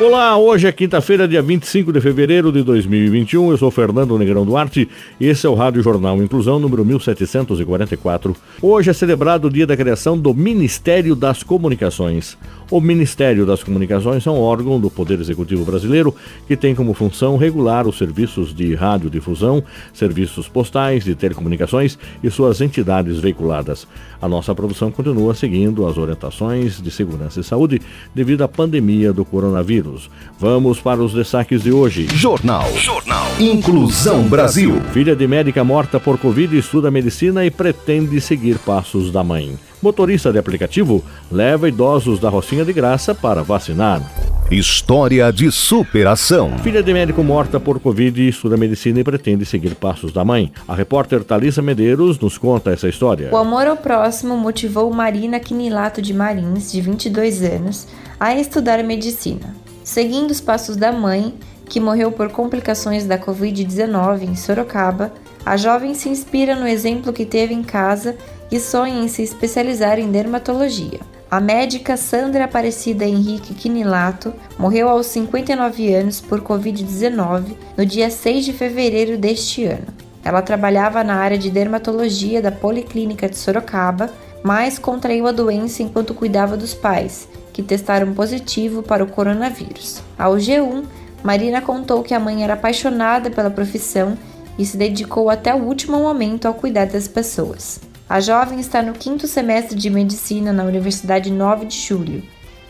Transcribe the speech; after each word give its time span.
Olá, 0.00 0.38
hoje 0.38 0.68
é 0.68 0.70
quinta-feira, 0.70 1.26
dia 1.26 1.42
25 1.42 1.92
de 1.92 2.00
fevereiro 2.00 2.52
de 2.52 2.62
2021. 2.62 3.50
Eu 3.50 3.58
sou 3.58 3.68
Fernando 3.68 4.16
Negrão 4.16 4.46
Duarte 4.46 4.88
e 5.18 5.26
esse 5.26 5.44
é 5.44 5.50
o 5.50 5.54
Rádio 5.54 5.82
Jornal 5.82 6.22
Inclusão 6.22 6.60
número 6.60 6.84
1744. 6.84 8.36
Hoje 8.62 8.90
é 8.90 8.92
celebrado 8.92 9.48
o 9.48 9.50
dia 9.50 9.66
da 9.66 9.76
criação 9.76 10.16
do 10.16 10.32
Ministério 10.32 11.16
das 11.16 11.42
Comunicações. 11.42 12.38
O 12.70 12.82
Ministério 12.82 13.46
das 13.46 13.62
Comunicações 13.62 14.26
é 14.26 14.30
um 14.30 14.38
órgão 14.38 14.78
do 14.78 14.90
Poder 14.90 15.18
Executivo 15.18 15.64
brasileiro 15.64 16.14
que 16.46 16.54
tem 16.54 16.74
como 16.74 16.92
função 16.92 17.38
regular 17.38 17.86
os 17.88 17.96
serviços 17.96 18.54
de 18.54 18.74
radiodifusão, 18.74 19.64
serviços 19.94 20.48
postais, 20.48 21.02
de 21.02 21.14
telecomunicações 21.14 21.98
e 22.22 22.30
suas 22.30 22.60
entidades 22.60 23.20
veiculadas. 23.20 23.88
A 24.20 24.28
nossa 24.28 24.54
produção 24.54 24.90
continua 24.90 25.34
seguindo 25.34 25.86
as 25.86 25.96
orientações 25.96 26.78
de 26.78 26.90
segurança 26.90 27.40
e 27.40 27.44
saúde 27.44 27.80
devido 28.14 28.42
à 28.42 28.48
pandemia 28.48 29.14
do 29.14 29.24
coronavírus. 29.24 30.10
Vamos 30.38 30.78
para 30.78 31.02
os 31.02 31.14
destaques 31.14 31.62
de 31.62 31.72
hoje. 31.72 32.06
Jornal. 32.12 32.70
Jornal. 32.76 33.27
Inclusão 33.40 34.24
Brasil. 34.24 34.82
Filha 34.92 35.14
de 35.14 35.24
médica 35.28 35.62
morta 35.62 36.00
por 36.00 36.18
Covid 36.18 36.58
estuda 36.58 36.90
medicina 36.90 37.46
e 37.46 37.52
pretende 37.52 38.20
seguir 38.20 38.58
passos 38.58 39.12
da 39.12 39.22
mãe. 39.22 39.56
Motorista 39.80 40.32
de 40.32 40.40
aplicativo 40.40 41.04
leva 41.30 41.68
idosos 41.68 42.18
da 42.18 42.28
Rocinha 42.28 42.64
de 42.64 42.72
Graça 42.72 43.14
para 43.14 43.44
vacinar. 43.44 44.02
História 44.50 45.32
de 45.32 45.52
superação. 45.52 46.58
Filha 46.64 46.82
de 46.82 46.92
médico 46.92 47.22
morta 47.22 47.60
por 47.60 47.78
Covid 47.78 48.26
estuda 48.26 48.56
medicina 48.56 48.98
e 48.98 49.04
pretende 49.04 49.44
seguir 49.44 49.76
passos 49.76 50.12
da 50.12 50.24
mãe. 50.24 50.50
A 50.66 50.74
repórter 50.74 51.22
Thalissa 51.22 51.62
Medeiros 51.62 52.18
nos 52.18 52.36
conta 52.36 52.72
essa 52.72 52.88
história. 52.88 53.28
O 53.30 53.36
amor 53.36 53.68
ao 53.68 53.76
próximo 53.76 54.36
motivou 54.36 54.92
Marina 54.92 55.38
Quinilato 55.38 56.02
de 56.02 56.12
Marins, 56.12 56.72
de 56.72 56.80
22 56.80 57.42
anos, 57.44 57.86
a 58.18 58.34
estudar 58.34 58.82
medicina. 58.82 59.54
Seguindo 59.84 60.32
os 60.32 60.40
passos 60.40 60.76
da 60.76 60.90
mãe, 60.90 61.32
que 61.68 61.78
morreu 61.78 62.10
por 62.10 62.30
complicações 62.30 63.04
da 63.04 63.18
Covid-19 63.18 64.22
em 64.22 64.34
Sorocaba, 64.34 65.12
a 65.44 65.56
jovem 65.56 65.94
se 65.94 66.08
inspira 66.08 66.54
no 66.54 66.66
exemplo 66.66 67.12
que 67.12 67.24
teve 67.24 67.54
em 67.54 67.62
casa 67.62 68.16
e 68.50 68.58
sonha 68.58 69.02
em 69.02 69.08
se 69.08 69.22
especializar 69.22 69.98
em 69.98 70.10
dermatologia. 70.10 71.00
A 71.30 71.40
médica 71.40 71.96
Sandra 71.96 72.44
Aparecida 72.44 73.04
Henrique 73.04 73.52
Quinilato 73.52 74.32
morreu 74.58 74.88
aos 74.88 75.06
59 75.06 75.94
anos 75.94 76.22
por 76.22 76.40
Covid-19 76.40 77.54
no 77.76 77.84
dia 77.84 78.08
6 78.08 78.46
de 78.46 78.52
fevereiro 78.54 79.18
deste 79.18 79.64
ano. 79.64 79.86
Ela 80.24 80.40
trabalhava 80.40 81.04
na 81.04 81.16
área 81.16 81.36
de 81.36 81.50
dermatologia 81.50 82.40
da 82.40 82.50
Policlínica 82.50 83.28
de 83.28 83.36
Sorocaba, 83.36 84.10
mas 84.42 84.78
contraiu 84.78 85.26
a 85.26 85.32
doença 85.32 85.82
enquanto 85.82 86.14
cuidava 86.14 86.56
dos 86.56 86.72
pais, 86.72 87.28
que 87.52 87.62
testaram 87.62 88.14
positivo 88.14 88.82
para 88.82 89.04
o 89.04 89.08
coronavírus. 89.08 90.02
Ao 90.18 90.34
G1, 90.34 90.84
Marina 91.22 91.60
contou 91.60 92.02
que 92.02 92.14
a 92.14 92.20
mãe 92.20 92.44
era 92.44 92.54
apaixonada 92.54 93.30
pela 93.30 93.50
profissão 93.50 94.16
e 94.58 94.64
se 94.64 94.76
dedicou 94.76 95.30
até 95.30 95.54
o 95.54 95.64
último 95.64 95.98
momento 95.98 96.46
ao 96.46 96.54
cuidar 96.54 96.86
das 96.86 97.08
pessoas. 97.08 97.80
A 98.08 98.20
jovem 98.20 98.58
está 98.58 98.80
no 98.80 98.94
quinto 98.94 99.26
semestre 99.26 99.76
de 99.76 99.90
medicina 99.90 100.52
na 100.52 100.64
Universidade 100.64 101.30
9 101.30 101.66
de 101.66 101.78
Julho. 101.78 102.22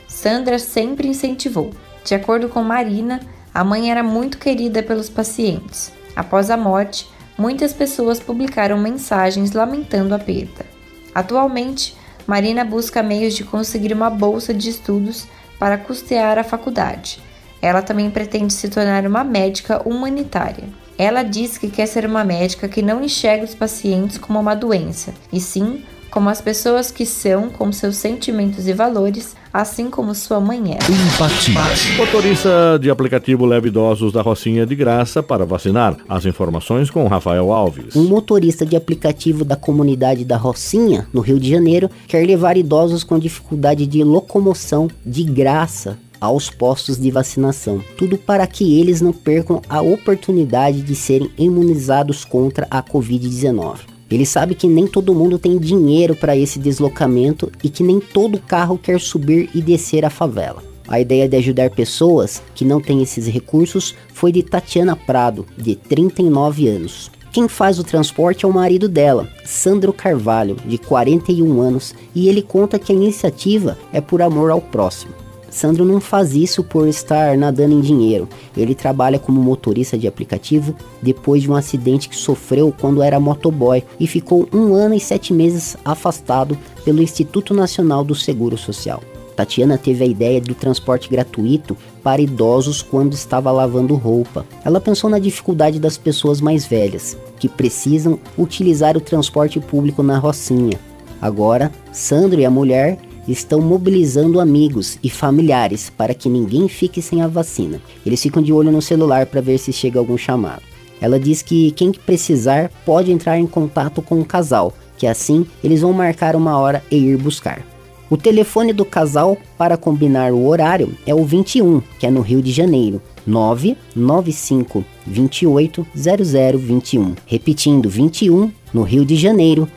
Sandra 0.07 0.59
sempre 0.59 1.07
incentivou. 1.07 1.71
De 2.05 2.15
acordo 2.15 2.49
com 2.49 2.63
Marina, 2.63 3.21
a 3.55 3.63
mãe 3.63 3.91
era 3.91 4.03
muito 4.03 4.39
querida 4.39 4.83
pelos 4.83 5.09
pacientes. 5.09 5.93
Após 6.17 6.51
a 6.51 6.57
morte, 6.57 7.09
muitas 7.37 7.73
pessoas 7.73 8.19
publicaram 8.19 8.79
mensagens 8.79 9.53
lamentando 9.53 10.15
a 10.15 10.19
perda. 10.19 10.67
Atualmente, 11.15 11.97
Marina 12.27 12.65
busca 12.65 13.03
meios 13.03 13.35
de 13.35 13.45
conseguir 13.45 13.93
uma 13.93 14.11
bolsa 14.11 14.53
de 14.53 14.69
estudos 14.69 15.27
para 15.59 15.79
custear 15.79 16.39
a 16.39 16.45
faculdade. 16.45 17.21
Ela 17.61 17.83
também 17.83 18.11
pretende 18.11 18.53
se 18.53 18.69
tornar 18.69 19.07
uma 19.07 19.25
médica 19.25 19.83
humanitária. 19.89 20.65
Ela 20.97 21.23
diz 21.23 21.57
que 21.59 21.69
quer 21.71 21.87
ser 21.87 22.05
uma 22.05 22.25
médica 22.25 22.69
que 22.69 22.83
não 22.83 23.03
enxerga 23.03 23.45
os 23.45 23.55
pacientes 23.55 24.19
como 24.19 24.41
uma 24.41 24.55
doença, 24.55 25.15
e 25.33 25.41
sim 25.41 25.83
como 26.11 26.29
as 26.29 26.41
pessoas 26.41 26.91
que 26.91 27.05
são, 27.05 27.51
com 27.51 27.71
seus 27.71 27.97
sentimentos 27.97 28.67
e 28.67 28.73
valores, 28.73 29.37
assim 29.53 29.91
como 29.91 30.15
sua 30.15 30.41
mãe 30.41 30.75
era. 30.75 30.85
Empatia. 30.91 31.55
Motorista 31.97 32.79
de 32.81 32.91
aplicativo 32.91 33.45
leva 33.45 33.69
idosos 33.69 34.13
da 34.13 34.23
Rocinha 34.23 34.67
de 34.67 34.75
graça 34.75 35.23
para 35.23 35.45
vacinar. 35.45 35.97
As 36.09 36.25
informações 36.25 36.91
com 36.91 37.07
Rafael 37.07 37.53
Alves. 37.53 37.95
Um 37.95 38.05
motorista 38.05 38.65
de 38.65 38.75
aplicativo 38.75 39.45
da 39.45 39.57
comunidade 39.57 40.25
da 40.25 40.37
Rocinha, 40.37 41.07
no 41.13 41.21
Rio 41.21 41.39
de 41.39 41.51
Janeiro, 41.51 41.91
quer 42.07 42.27
levar 42.27 42.57
idosos 42.57 43.05
com 43.05 43.19
dificuldade 43.19 43.87
de 43.87 44.03
locomoção 44.03 44.89
de 45.05 45.25
graça 45.25 45.99
aos 46.21 46.51
postos 46.51 46.99
de 46.99 47.11
vacinação. 47.11 47.83
Tudo 47.97 48.17
para 48.17 48.47
que 48.47 48.81
eles 48.81 49.01
não 49.01 49.13
percam 49.13 49.63
a 49.69 49.81
oportunidade 49.81 50.83
de 50.83 50.95
serem 50.95 51.31
imunizados 51.39 52.25
contra 52.25 52.67
a 52.71 52.83
Covid-19. 52.83 53.81
Ele 54.11 54.25
sabe 54.25 54.55
que 54.55 54.67
nem 54.67 54.87
todo 54.87 55.15
mundo 55.15 55.39
tem 55.39 55.59
dinheiro 55.59 56.15
para 56.15 56.37
esse 56.37 56.59
deslocamento 56.59 57.53
e 57.63 57.69
que 57.69 57.83
nem 57.83 58.01
todo 58.01 58.41
carro 58.41 58.79
quer 58.79 58.99
subir 59.01 59.51
e 59.55 59.61
descer 59.61 60.05
a 60.05 60.11
favela. 60.11 60.63
A 60.89 60.99
ideia 60.99 61.29
de 61.29 61.37
ajudar 61.37 61.71
pessoas 61.71 62.43
que 62.55 62.65
não 62.65 62.81
têm 62.81 63.03
esses 63.03 63.27
recursos 63.27 63.95
foi 64.15 64.33
de 64.33 64.43
Tatiana 64.43 64.97
Prado, 64.97 65.45
de 65.59 65.77
39 65.77 66.67
anos. 66.67 67.11
Quem 67.31 67.47
faz 67.47 67.79
o 67.79 67.85
transporte 67.85 68.47
é 68.47 68.49
o 68.49 68.53
marido 68.53 68.89
dela, 68.89 69.29
Sandro 69.45 69.93
Carvalho, 69.93 70.57
de 70.65 70.79
41 70.79 71.61
anos, 71.61 71.95
e 72.15 72.27
ele 72.27 72.41
conta 72.41 72.79
que 72.79 72.91
a 72.91 72.95
iniciativa 72.95 73.77
é 73.93 74.01
por 74.01 74.23
amor 74.23 74.51
ao 74.51 74.63
próximo. 74.63 75.13
Sandro 75.51 75.85
não 75.85 76.01
faz 76.01 76.35
isso 76.35 76.63
por 76.63 76.87
estar 76.89 77.37
nadando 77.37 77.75
em 77.75 77.81
dinheiro. 77.81 78.29
Ele 78.57 78.75
trabalha 78.75 79.19
como 79.19 79.41
motorista 79.41 79.97
de 79.97 80.07
aplicativo 80.07 80.75
depois 81.01 81.43
de 81.43 81.51
um 81.51 81.55
acidente 81.55 82.09
que 82.09 82.17
sofreu 82.17 82.75
quando 82.79 83.03
era 83.03 83.21
motoboy 83.21 83.83
e 83.99 84.07
ficou 84.07 84.49
um 84.53 84.75
ano 84.75 84.95
e 84.95 85.01
sete 85.01 85.33
meses 85.33 85.77
afastado 85.85 86.57
pelo 86.85 87.03
Instituto 87.03 87.55
Nacional 87.55 88.05
do 88.05 88.15
Seguro 88.15 88.57
Social. 88.57 89.03
Tatiana 89.39 89.79
teve 89.79 90.03
a 90.03 90.07
ideia 90.07 90.41
do 90.41 90.53
transporte 90.53 91.09
gratuito 91.09 91.77
para 92.03 92.21
idosos 92.21 92.83
quando 92.83 93.13
estava 93.13 93.53
lavando 93.53 93.95
roupa. 93.95 94.45
Ela 94.65 94.81
pensou 94.81 95.09
na 95.09 95.21
dificuldade 95.21 95.79
das 95.79 95.97
pessoas 95.97 96.41
mais 96.41 96.67
velhas, 96.67 97.17
que 97.39 97.49
precisam 97.49 98.19
utilizar 98.37 98.97
o 98.97 99.01
transporte 99.01 99.61
público 99.61 100.03
na 100.03 100.19
Rocinha. 100.19 100.77
Agora, 101.23 101.71
Sandro 101.93 102.41
e 102.41 102.45
a 102.45 102.51
mulher 102.51 102.99
estão 103.29 103.61
mobilizando 103.61 104.41
amigos 104.41 104.99
e 105.03 105.11
familiares 105.11 105.91
para 105.91 106.15
que 106.15 106.29
ninguém 106.29 106.69
fique 106.69 107.03
sem 107.03 107.23
a 107.23 107.29
vacina. 107.29 107.81
Eles 108.05 108.23
ficam 108.23 108.43
de 108.43 108.53
olho 108.53 108.73
no 108.73 108.83
celular 108.83 109.27
para 109.27 109.41
ver 109.41 109.59
se 109.59 109.73
chega 109.73 109.99
algum 109.99 110.17
chamado. 110.17 110.63
Ela 111.01 111.21
diz 111.21 111.43
que 111.43 111.71
quem 111.73 111.93
precisar 111.93 112.71
pode 112.85 113.13
entrar 113.13 113.39
em 113.39 113.47
contato 113.47 114.03
com 114.03 114.21
o 114.21 114.25
casal, 114.25 114.73
que 114.97 115.07
assim 115.07 115.47
eles 115.63 115.83
vão 115.83 115.93
marcar 115.93 116.35
uma 116.35 116.59
hora 116.59 116.83
e 116.91 116.97
ir 116.97 117.17
buscar. 117.17 117.65
O 118.11 118.17
telefone 118.17 118.73
do 118.73 118.87
casal 118.87 119.37
para 119.59 119.77
combinar 119.77 120.33
o 120.33 120.47
horário 120.47 120.95
é 121.07 121.15
o 121.15 121.25
21, 121.25 121.83
que 122.01 122.07
é 122.07 122.11
no 122.11 122.23
Rio 122.23 122.41
de 122.41 122.51
Janeiro, 122.51 123.03
995 123.27 124.83
28 125.07 125.87
0021. 125.95 127.15
Repetindo, 127.27 127.89
21 127.91 128.51
no 128.73 128.83
Rio 128.83 129.05
de 129.05 129.15
Janeiro, 129.15 129.69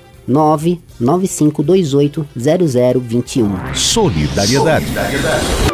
995280021. 1.02 3.76
Solidariedade. 3.76 4.86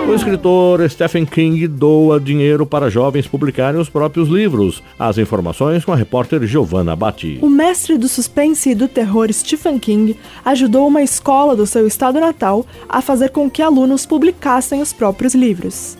O 0.08 0.14
escritor 0.14 0.88
Stephen 0.90 1.26
King 1.26 1.68
doa 1.68 2.18
dinheiro 2.20 2.66
para 2.66 2.90
jovens 2.90 3.28
publicarem 3.28 3.80
os 3.80 3.90
próprios 3.90 4.30
livros. 4.30 4.82
As 4.98 5.18
informações 5.18 5.86
com 5.86 5.92
a 5.92 5.96
repórter 5.96 6.46
Giovanna 6.48 6.96
Batti. 6.96 7.40
O 7.42 7.50
mestre 7.50 7.98
do 7.98 8.08
suspense 8.08 8.70
e 8.70 8.76
do 8.76 8.88
terror 8.88 9.32
Stephen 9.32 9.78
King 9.78 10.16
ajudou 10.46 10.88
uma 10.88 11.04
escola 11.04 11.56
do 11.56 11.68
seu 11.68 11.86
estado 11.86 12.20
natal 12.20 12.66
a 12.88 13.02
fazer 13.02 13.30
com 13.30 13.50
que 13.50 13.62
alunos 13.62 14.06
publicassem 14.06 14.82
os 14.82 14.94
próprios 14.94 15.36
livros. 15.36 15.98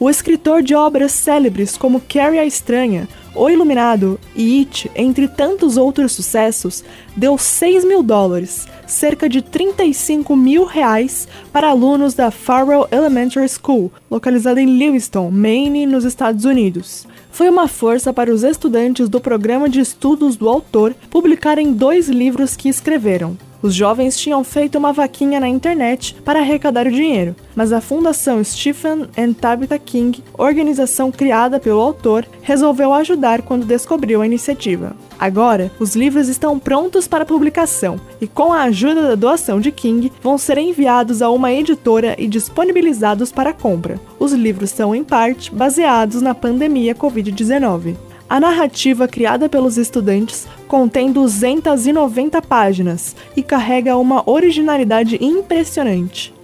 O 0.00 0.08
escritor 0.08 0.62
de 0.62 0.76
obras 0.76 1.10
célebres 1.10 1.76
como 1.76 2.00
Carrie 2.00 2.38
a 2.38 2.46
Estranha, 2.46 3.08
O 3.34 3.50
Iluminado 3.50 4.18
e 4.34 4.60
It, 4.60 4.88
entre 4.94 5.26
tantos 5.26 5.76
outros 5.76 6.12
sucessos, 6.12 6.84
deu 7.16 7.36
6 7.36 7.84
mil 7.84 8.00
dólares, 8.00 8.68
cerca 8.86 9.28
de 9.28 9.42
35 9.42 10.36
mil 10.36 10.64
reais, 10.64 11.26
para 11.52 11.70
alunos 11.70 12.14
da 12.14 12.30
Farwell 12.30 12.86
Elementary 12.92 13.48
School, 13.48 13.90
localizada 14.08 14.60
em 14.60 14.78
Lewiston, 14.78 15.32
Maine, 15.32 15.84
nos 15.84 16.04
Estados 16.04 16.44
Unidos. 16.44 17.04
foi 17.32 17.48
uma 17.48 17.66
força 17.66 18.12
para 18.12 18.32
os 18.32 18.44
estudantes 18.44 19.08
do 19.08 19.20
programa 19.20 19.68
de 19.68 19.80
estudos 19.80 20.36
do 20.36 20.48
autor 20.48 20.94
publicarem 21.10 21.72
dois 21.72 22.08
livros 22.08 22.54
que 22.54 22.68
escreveram. 22.68 23.36
Os 23.60 23.74
jovens 23.74 24.16
tinham 24.16 24.44
feito 24.44 24.78
uma 24.78 24.92
vaquinha 24.92 25.40
na 25.40 25.48
internet 25.48 26.14
para 26.24 26.38
arrecadar 26.38 26.86
o 26.86 26.92
dinheiro, 26.92 27.34
mas 27.56 27.72
a 27.72 27.80
Fundação 27.80 28.42
Stephen 28.44 29.08
and 29.18 29.32
Tabitha 29.32 29.78
King, 29.78 30.22
organização 30.36 31.10
criada 31.10 31.58
pelo 31.58 31.80
autor, 31.80 32.24
resolveu 32.40 32.92
ajudar 32.92 33.42
quando 33.42 33.66
descobriu 33.66 34.22
a 34.22 34.26
iniciativa. 34.26 34.94
Agora, 35.18 35.72
os 35.80 35.96
livros 35.96 36.28
estão 36.28 36.56
prontos 36.56 37.08
para 37.08 37.26
publicação 37.26 38.00
e, 38.20 38.28
com 38.28 38.52
a 38.52 38.62
ajuda 38.62 39.02
da 39.02 39.14
doação 39.16 39.60
de 39.60 39.72
King, 39.72 40.12
vão 40.22 40.38
ser 40.38 40.58
enviados 40.58 41.20
a 41.20 41.28
uma 41.28 41.52
editora 41.52 42.14
e 42.16 42.28
disponibilizados 42.28 43.32
para 43.32 43.52
compra. 43.52 43.98
Os 44.20 44.32
livros 44.32 44.70
são, 44.70 44.94
em 44.94 45.02
parte, 45.02 45.52
baseados 45.52 46.22
na 46.22 46.34
pandemia 46.34 46.94
Covid-19. 46.94 47.96
A 48.30 48.38
narrativa 48.38 49.08
criada 49.08 49.48
pelos 49.48 49.78
estudantes 49.78 50.46
contém 50.66 51.10
290 51.10 52.42
páginas 52.42 53.16
e 53.34 53.42
carrega 53.42 53.96
uma 53.96 54.22
originalidade 54.28 55.18
impressionante. 55.18 56.34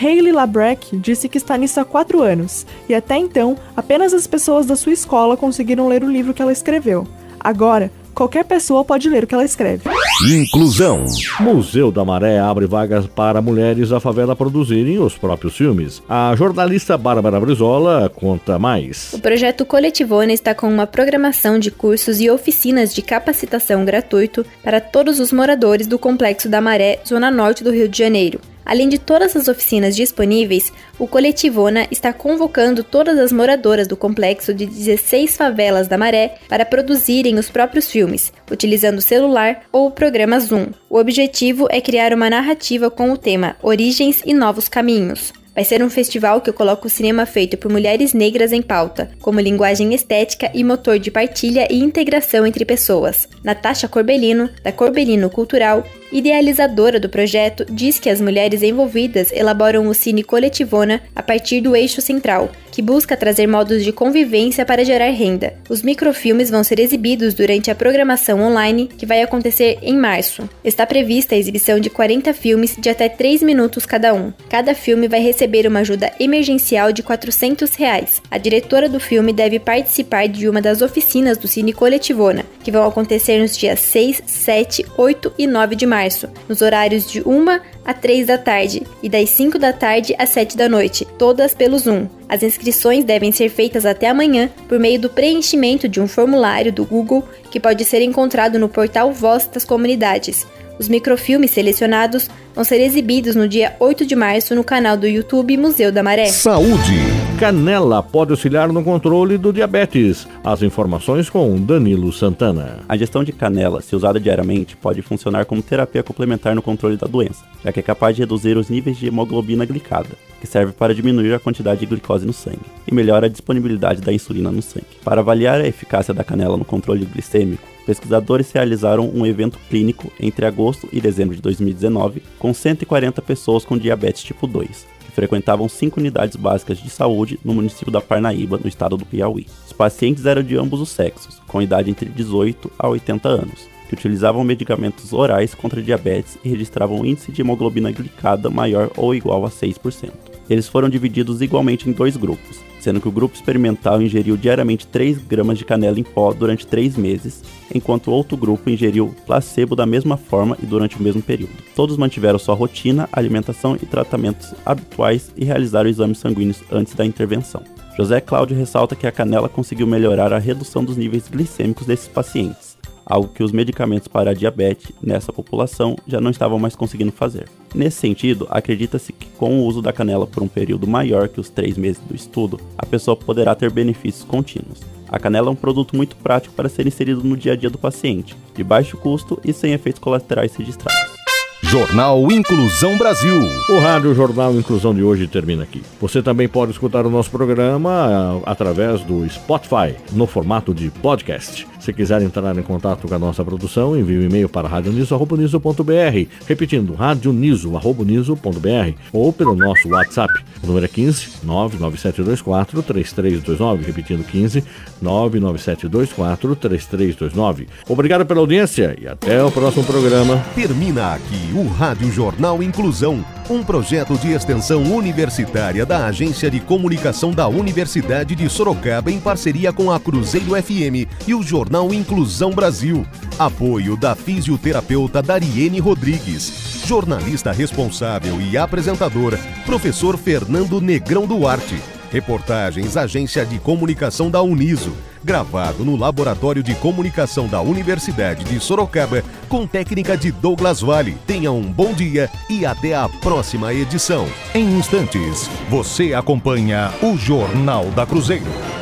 Hayley 0.00 0.30
Labreck 0.30 0.96
disse 0.96 1.28
que 1.28 1.36
está 1.36 1.56
nisso 1.58 1.80
há 1.80 1.84
quatro 1.84 2.22
anos 2.22 2.64
e 2.88 2.94
até 2.94 3.16
então 3.16 3.56
apenas 3.76 4.14
as 4.14 4.24
pessoas 4.26 4.66
da 4.66 4.76
sua 4.76 4.92
escola 4.92 5.36
conseguiram 5.36 5.88
ler 5.88 6.04
o 6.04 6.10
livro 6.10 6.32
que 6.32 6.40
ela 6.40 6.52
escreveu. 6.52 7.08
Agora, 7.40 7.90
Qualquer 8.14 8.44
pessoa 8.44 8.84
pode 8.84 9.08
ler 9.08 9.24
o 9.24 9.26
que 9.26 9.34
ela 9.34 9.44
escreve. 9.44 9.82
Inclusão. 10.30 11.04
Museu 11.40 11.90
da 11.90 12.04
Maré 12.04 12.38
abre 12.38 12.66
vagas 12.66 13.06
para 13.06 13.40
mulheres 13.40 13.88
da 13.88 13.98
favela 13.98 14.36
produzirem 14.36 14.98
os 14.98 15.16
próprios 15.16 15.56
filmes. 15.56 16.02
A 16.08 16.34
jornalista 16.36 16.96
Bárbara 16.96 17.40
Brizola 17.40 18.08
conta 18.14 18.58
mais. 18.58 19.12
O 19.12 19.18
projeto 19.18 19.64
Coletivona 19.64 20.32
está 20.32 20.54
com 20.54 20.68
uma 20.68 20.86
programação 20.86 21.58
de 21.58 21.70
cursos 21.70 22.20
e 22.20 22.30
oficinas 22.30 22.94
de 22.94 23.02
capacitação 23.02 23.84
gratuito 23.84 24.44
para 24.62 24.80
todos 24.80 25.18
os 25.18 25.32
moradores 25.32 25.86
do 25.86 25.98
Complexo 25.98 26.48
da 26.48 26.60
Maré, 26.60 27.00
zona 27.06 27.30
norte 27.30 27.64
do 27.64 27.70
Rio 27.70 27.88
de 27.88 27.98
Janeiro. 27.98 28.40
Além 28.64 28.88
de 28.88 28.98
todas 28.98 29.36
as 29.36 29.48
oficinas 29.48 29.96
disponíveis, 29.96 30.72
o 30.98 31.06
Coletivona 31.06 31.86
está 31.90 32.12
convocando 32.12 32.84
todas 32.84 33.18
as 33.18 33.32
moradoras 33.32 33.88
do 33.88 33.96
complexo 33.96 34.54
de 34.54 34.66
16 34.66 35.36
favelas 35.36 35.88
da 35.88 35.98
Maré 35.98 36.36
para 36.48 36.64
produzirem 36.64 37.38
os 37.38 37.50
próprios 37.50 37.90
filmes, 37.90 38.32
utilizando 38.50 38.98
o 38.98 39.02
celular 39.02 39.62
ou 39.72 39.88
o 39.88 39.90
programa 39.90 40.38
Zoom. 40.38 40.68
O 40.88 40.98
objetivo 40.98 41.66
é 41.70 41.80
criar 41.80 42.14
uma 42.14 42.30
narrativa 42.30 42.90
com 42.90 43.10
o 43.10 43.16
tema 43.16 43.56
Origens 43.62 44.22
e 44.24 44.32
Novos 44.32 44.68
Caminhos. 44.68 45.32
Vai 45.54 45.64
ser 45.64 45.82
um 45.82 45.90
festival 45.90 46.40
que 46.40 46.50
coloca 46.50 46.86
o 46.86 46.90
cinema 46.90 47.26
feito 47.26 47.58
por 47.58 47.70
mulheres 47.70 48.14
negras 48.14 48.52
em 48.52 48.62
pauta, 48.62 49.10
como 49.20 49.38
linguagem 49.38 49.92
estética 49.92 50.50
e 50.54 50.64
motor 50.64 50.98
de 50.98 51.10
partilha 51.10 51.68
e 51.70 51.78
integração 51.78 52.46
entre 52.46 52.64
pessoas. 52.64 53.28
Natasha 53.44 53.86
Corbelino, 53.86 54.48
da 54.62 54.72
Corbelino 54.72 55.28
Cultural, 55.28 55.84
idealizadora 56.12 57.00
do 57.00 57.08
projeto, 57.08 57.64
diz 57.68 57.98
que 57.98 58.10
as 58.10 58.20
mulheres 58.20 58.62
envolvidas 58.62 59.32
elaboram 59.32 59.88
o 59.88 59.94
Cine 59.94 60.22
Coletivona 60.22 61.00
a 61.16 61.22
partir 61.22 61.60
do 61.60 61.74
eixo 61.74 62.00
central, 62.00 62.50
que 62.70 62.82
busca 62.82 63.16
trazer 63.16 63.46
modos 63.46 63.84
de 63.84 63.92
convivência 63.92 64.64
para 64.64 64.84
gerar 64.84 65.10
renda. 65.10 65.54
Os 65.68 65.82
microfilmes 65.82 66.50
vão 66.50 66.64
ser 66.64 66.78
exibidos 66.78 67.34
durante 67.34 67.70
a 67.70 67.74
programação 67.74 68.40
online, 68.40 68.88
que 68.96 69.06
vai 69.06 69.22
acontecer 69.22 69.78
em 69.82 69.96
março. 69.96 70.48
Está 70.64 70.86
prevista 70.86 71.34
a 71.34 71.38
exibição 71.38 71.78
de 71.78 71.90
40 71.90 72.32
filmes 72.32 72.76
de 72.78 72.88
até 72.88 73.08
3 73.08 73.42
minutos 73.42 73.84
cada 73.84 74.14
um. 74.14 74.32
Cada 74.48 74.74
filme 74.74 75.06
vai 75.06 75.20
receber 75.20 75.66
uma 75.66 75.80
ajuda 75.80 76.12
emergencial 76.18 76.92
de 76.92 77.02
400 77.02 77.74
reais. 77.74 78.22
A 78.30 78.38
diretora 78.38 78.88
do 78.88 78.98
filme 78.98 79.32
deve 79.32 79.58
participar 79.58 80.26
de 80.26 80.48
uma 80.48 80.62
das 80.62 80.80
oficinas 80.80 81.36
do 81.36 81.46
Cine 81.46 81.72
Coletivona, 81.72 82.44
que 82.64 82.70
vão 82.70 82.86
acontecer 82.86 83.38
nos 83.38 83.56
dias 83.56 83.80
6, 83.80 84.22
7, 84.26 84.86
8 84.96 85.32
e 85.38 85.46
9 85.46 85.76
de 85.76 85.86
março, 85.86 86.01
nos 86.48 86.62
horários 86.62 87.10
de 87.10 87.20
1 87.20 87.60
a 87.84 87.94
3 87.94 88.26
da 88.26 88.38
tarde 88.38 88.82
e 89.02 89.08
das 89.08 89.30
5 89.30 89.58
da 89.58 89.72
tarde 89.72 90.14
às 90.18 90.30
7 90.30 90.56
da 90.56 90.68
noite, 90.68 91.06
todas 91.18 91.54
pelo 91.54 91.78
Zoom. 91.78 92.06
As 92.28 92.42
inscrições 92.42 93.04
devem 93.04 93.32
ser 93.32 93.48
feitas 93.48 93.84
até 93.84 94.08
amanhã 94.08 94.50
por 94.68 94.78
meio 94.78 95.00
do 95.00 95.10
preenchimento 95.10 95.88
de 95.88 96.00
um 96.00 96.08
formulário 96.08 96.72
do 96.72 96.84
Google 96.84 97.26
que 97.50 97.60
pode 97.60 97.84
ser 97.84 98.02
encontrado 98.02 98.58
no 98.58 98.68
portal 98.68 99.12
Voz 99.12 99.46
das 99.46 99.64
Comunidades. 99.64 100.46
Os 100.78 100.88
microfilmes 100.88 101.50
selecionados 101.50 102.28
vão 102.54 102.64
ser 102.64 102.80
exibidos 102.80 103.36
no 103.36 103.48
dia 103.48 103.76
8 103.78 104.06
de 104.06 104.16
março 104.16 104.54
no 104.54 104.64
canal 104.64 104.96
do 104.96 105.06
YouTube 105.06 105.56
Museu 105.56 105.92
da 105.92 106.02
Maré. 106.02 106.26
Saúde. 106.26 107.21
Canela 107.42 108.04
pode 108.04 108.30
auxiliar 108.30 108.72
no 108.72 108.84
controle 108.84 109.36
do 109.36 109.52
diabetes. 109.52 110.28
As 110.44 110.62
informações 110.62 111.28
com 111.28 111.60
Danilo 111.60 112.12
Santana. 112.12 112.78
A 112.88 112.96
gestão 112.96 113.24
de 113.24 113.32
canela, 113.32 113.82
se 113.82 113.96
usada 113.96 114.20
diariamente, 114.20 114.76
pode 114.76 115.02
funcionar 115.02 115.44
como 115.44 115.60
terapia 115.60 116.04
complementar 116.04 116.54
no 116.54 116.62
controle 116.62 116.96
da 116.96 117.08
doença, 117.08 117.44
já 117.64 117.72
que 117.72 117.80
é 117.80 117.82
capaz 117.82 118.14
de 118.14 118.22
reduzir 118.22 118.56
os 118.56 118.68
níveis 118.68 118.96
de 118.96 119.08
hemoglobina 119.08 119.64
glicada, 119.64 120.10
que 120.40 120.46
serve 120.46 120.72
para 120.72 120.94
diminuir 120.94 121.34
a 121.34 121.40
quantidade 121.40 121.80
de 121.80 121.86
glicose 121.86 122.24
no 122.24 122.32
sangue, 122.32 122.60
e 122.86 122.94
melhora 122.94 123.26
a 123.26 123.28
disponibilidade 123.28 124.00
da 124.00 124.12
insulina 124.12 124.52
no 124.52 124.62
sangue. 124.62 124.86
Para 125.04 125.20
avaliar 125.20 125.60
a 125.60 125.66
eficácia 125.66 126.14
da 126.14 126.22
canela 126.22 126.56
no 126.56 126.64
controle 126.64 127.04
glicêmico, 127.04 127.66
pesquisadores 127.84 128.52
realizaram 128.52 129.10
um 129.12 129.26
evento 129.26 129.58
clínico 129.68 130.12
entre 130.20 130.46
agosto 130.46 130.88
e 130.92 131.00
dezembro 131.00 131.34
de 131.34 131.42
2019 131.42 132.22
com 132.38 132.54
140 132.54 133.20
pessoas 133.20 133.64
com 133.64 133.76
diabetes 133.76 134.22
tipo 134.22 134.46
2, 134.46 134.86
que 135.12 135.16
frequentavam 135.16 135.68
cinco 135.68 136.00
unidades 136.00 136.36
básicas 136.36 136.78
de 136.78 136.88
saúde 136.88 137.38
no 137.44 137.52
município 137.52 137.92
da 137.92 138.00
Parnaíba, 138.00 138.58
no 138.58 138.66
estado 138.66 138.96
do 138.96 139.04
Piauí. 139.04 139.46
Os 139.66 139.72
pacientes 139.72 140.24
eram 140.24 140.42
de 140.42 140.56
ambos 140.56 140.80
os 140.80 140.88
sexos, 140.88 141.38
com 141.46 141.60
idade 141.60 141.90
entre 141.90 142.08
18 142.08 142.72
a 142.78 142.88
80 142.88 143.28
anos, 143.28 143.68
que 143.88 143.94
utilizavam 143.94 144.42
medicamentos 144.42 145.12
orais 145.12 145.54
contra 145.54 145.82
diabetes 145.82 146.38
e 146.42 146.48
registravam 146.48 147.00
um 147.00 147.04
índice 147.04 147.30
de 147.30 147.42
hemoglobina 147.42 147.92
glicada 147.92 148.48
maior 148.48 148.90
ou 148.96 149.14
igual 149.14 149.44
a 149.44 149.50
6%. 149.50 150.10
Eles 150.48 150.66
foram 150.66 150.88
divididos 150.88 151.42
igualmente 151.42 151.88
em 151.88 151.92
dois 151.92 152.16
grupos, 152.16 152.60
sendo 152.82 153.00
que 153.00 153.08
o 153.08 153.12
grupo 153.12 153.34
experimental 153.34 154.02
ingeriu 154.02 154.36
diariamente 154.36 154.86
3 154.88 155.18
gramas 155.18 155.56
de 155.56 155.64
canela 155.64 156.00
em 156.00 156.02
pó 156.02 156.32
durante 156.32 156.66
3 156.66 156.96
meses, 156.96 157.42
enquanto 157.72 158.08
o 158.08 158.12
outro 158.12 158.36
grupo 158.36 158.68
ingeriu 158.68 159.14
placebo 159.24 159.76
da 159.76 159.86
mesma 159.86 160.16
forma 160.16 160.58
e 160.60 160.66
durante 160.66 160.98
o 160.98 161.02
mesmo 161.02 161.22
período. 161.22 161.52
Todos 161.76 161.96
mantiveram 161.96 162.40
sua 162.40 162.56
rotina, 162.56 163.08
alimentação 163.12 163.76
e 163.80 163.86
tratamentos 163.86 164.52
habituais 164.66 165.32
e 165.36 165.44
realizaram 165.44 165.88
exames 165.88 166.18
sanguíneos 166.18 166.60
antes 166.72 166.94
da 166.94 167.06
intervenção. 167.06 167.62
José 167.96 168.20
Cláudio 168.20 168.56
ressalta 168.56 168.96
que 168.96 169.06
a 169.06 169.12
canela 169.12 169.48
conseguiu 169.48 169.86
melhorar 169.86 170.32
a 170.32 170.38
redução 170.38 170.84
dos 170.84 170.96
níveis 170.96 171.28
glicêmicos 171.30 171.86
desses 171.86 172.08
pacientes 172.08 172.71
algo 173.04 173.28
que 173.28 173.42
os 173.42 173.52
medicamentos 173.52 174.08
para 174.08 174.30
a 174.30 174.34
diabetes 174.34 174.92
nessa 175.02 175.32
população 175.32 175.96
já 176.06 176.20
não 176.20 176.30
estavam 176.30 176.58
mais 176.58 176.76
conseguindo 176.76 177.12
fazer. 177.12 177.48
Nesse 177.74 177.98
sentido, 177.98 178.46
acredita-se 178.50 179.12
que 179.12 179.28
com 179.30 179.58
o 179.58 179.64
uso 179.64 179.80
da 179.80 179.92
canela 179.92 180.26
por 180.26 180.42
um 180.42 180.48
período 180.48 180.86
maior 180.86 181.28
que 181.28 181.40
os 181.40 181.48
três 181.48 181.76
meses 181.76 182.02
do 182.06 182.14
estudo, 182.14 182.60
a 182.76 182.86
pessoa 182.86 183.16
poderá 183.16 183.54
ter 183.54 183.70
benefícios 183.70 184.24
contínuos. 184.24 184.80
A 185.08 185.18
canela 185.18 185.48
é 185.48 185.50
um 185.50 185.56
produto 185.56 185.94
muito 185.94 186.16
prático 186.16 186.54
para 186.54 186.68
ser 186.68 186.86
inserido 186.86 187.22
no 187.22 187.36
dia 187.36 187.52
a 187.52 187.56
dia 187.56 187.68
do 187.68 187.78
paciente, 187.78 188.34
de 188.54 188.64
baixo 188.64 188.96
custo 188.96 189.38
e 189.44 189.52
sem 189.52 189.72
efeitos 189.72 190.00
colaterais 190.00 190.54
registrados. 190.56 191.22
Jornal 191.62 192.30
Inclusão 192.30 192.98
Brasil. 192.98 193.34
O 193.70 193.78
Rádio 193.78 194.14
Jornal 194.14 194.52
Inclusão 194.54 194.94
de 194.94 195.02
hoje 195.02 195.26
termina 195.26 195.62
aqui. 195.62 195.82
Você 196.00 196.20
também 196.20 196.48
pode 196.48 196.72
escutar 196.72 197.06
o 197.06 197.10
nosso 197.10 197.30
programa 197.30 198.42
ah, 198.44 198.50
através 198.50 199.00
do 199.02 199.26
Spotify, 199.30 199.94
no 200.12 200.26
formato 200.26 200.74
de 200.74 200.90
podcast. 200.90 201.66
Se 201.82 201.92
quiser 201.92 202.22
entrar 202.22 202.56
em 202.56 202.62
contato 202.62 203.08
com 203.08 203.14
a 203.16 203.18
nossa 203.18 203.44
produção, 203.44 203.98
envie 203.98 204.16
um 204.16 204.22
e-mail 204.22 204.48
para 204.48 204.68
radioniso.br, 204.68 206.28
repetindo, 206.46 206.94
radioniso.br 206.94 208.92
ou 209.12 209.32
pelo 209.32 209.56
nosso 209.56 209.88
WhatsApp. 209.88 210.32
O 210.62 210.66
número 210.68 210.86
é 210.86 210.88
15 210.88 211.40
99724 211.42 212.82
3329, 212.84 213.84
repetindo 213.84 214.24
15 214.24 214.62
99724 215.00 216.54
3329. 216.54 217.66
Obrigado 217.88 218.24
pela 218.24 218.38
audiência 218.38 218.96
e 219.00 219.08
até 219.08 219.42
o 219.42 219.50
próximo 219.50 219.82
programa. 219.82 220.36
Termina 220.54 221.14
aqui 221.14 221.52
o 221.52 221.66
Rádio 221.66 222.12
Jornal 222.12 222.62
Inclusão, 222.62 223.24
um 223.50 223.64
projeto 223.64 224.16
de 224.18 224.30
extensão 224.30 224.84
universitária 224.84 225.84
da 225.84 226.06
Agência 226.06 226.48
de 226.48 226.60
Comunicação 226.60 227.32
da 227.32 227.48
Universidade 227.48 228.36
de 228.36 228.48
Sorocaba 228.48 229.10
em 229.10 229.18
parceria 229.18 229.72
com 229.72 229.90
a 229.90 229.98
Cruzeiro 229.98 230.50
FM 230.62 231.10
e 231.26 231.34
o 231.34 231.42
Jornal 231.42 231.71
Jornal 231.72 231.94
Inclusão 231.94 232.50
Brasil. 232.50 233.06
Apoio 233.38 233.96
da 233.96 234.14
fisioterapeuta 234.14 235.22
Dariene 235.22 235.80
Rodrigues. 235.80 236.82
Jornalista 236.86 237.50
responsável 237.50 238.38
e 238.42 238.58
apresentador, 238.58 239.38
professor 239.64 240.18
Fernando 240.18 240.82
Negrão 240.82 241.26
Duarte. 241.26 241.80
Reportagens 242.10 242.94
Agência 242.98 243.46
de 243.46 243.58
Comunicação 243.58 244.30
da 244.30 244.42
Uniso. 244.42 244.92
Gravado 245.24 245.82
no 245.82 245.96
Laboratório 245.96 246.62
de 246.62 246.74
Comunicação 246.74 247.48
da 247.48 247.62
Universidade 247.62 248.44
de 248.44 248.60
Sorocaba, 248.60 249.24
com 249.48 249.66
técnica 249.66 250.14
de 250.14 250.30
Douglas 250.30 250.82
Vale. 250.82 251.16
Tenha 251.26 251.50
um 251.52 251.62
bom 251.62 251.94
dia 251.94 252.28
e 252.50 252.66
até 252.66 252.94
a 252.94 253.08
próxima 253.08 253.72
edição. 253.72 254.26
Em 254.54 254.76
instantes, 254.78 255.48
você 255.70 256.12
acompanha 256.12 256.92
o 257.02 257.16
Jornal 257.16 257.86
da 257.92 258.04
Cruzeiro. 258.04 258.81